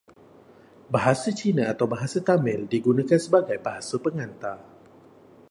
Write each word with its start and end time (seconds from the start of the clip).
Bahasa 0.93 1.29
Cina 1.39 1.63
atau 1.73 1.85
Bahasa 1.93 2.19
Tamil 2.29 2.61
digunakan 2.73 3.19
sebagai 3.25 3.57
bahasa 3.67 3.95
pengantar. 4.05 4.57